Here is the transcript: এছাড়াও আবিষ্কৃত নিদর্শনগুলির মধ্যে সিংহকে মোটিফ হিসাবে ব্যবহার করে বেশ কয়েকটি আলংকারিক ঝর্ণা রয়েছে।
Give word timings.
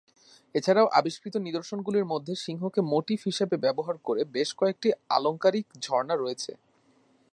এছাড়াও 0.55 0.87
আবিষ্কৃত 0.99 1.35
নিদর্শনগুলির 1.37 2.09
মধ্যে 2.13 2.33
সিংহকে 2.35 2.81
মোটিফ 2.91 3.19
হিসাবে 3.25 3.55
ব্যবহার 3.57 3.95
করে 4.07 4.21
বেশ 4.35 4.49
কয়েকটি 4.59 4.89
আলংকারিক 5.09 5.65
ঝর্ণা 5.81 6.15
রয়েছে। 6.17 6.51